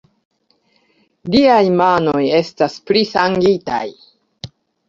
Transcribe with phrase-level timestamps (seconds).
[1.35, 3.81] Liaj manoj estas prisangitaj.